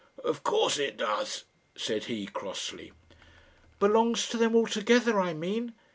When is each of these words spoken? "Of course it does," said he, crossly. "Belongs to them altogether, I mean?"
"Of 0.23 0.43
course 0.43 0.79
it 0.79 0.97
does," 0.97 1.43
said 1.75 2.05
he, 2.05 2.25
crossly. 2.25 2.91
"Belongs 3.77 4.27
to 4.29 4.37
them 4.37 4.55
altogether, 4.55 5.19
I 5.19 5.35
mean?" 5.35 5.75